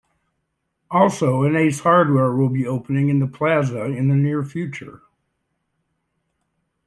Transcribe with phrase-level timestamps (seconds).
[0.89, 5.03] Also an Ace Hardware will be opening in the Plaza in the near future.